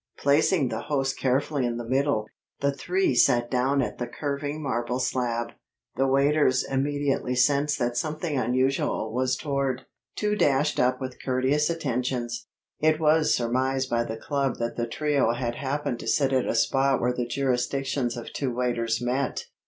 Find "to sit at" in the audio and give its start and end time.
15.99-16.47